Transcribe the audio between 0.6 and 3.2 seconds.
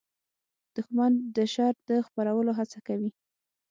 دښمن د شر د خپرولو هڅه کوي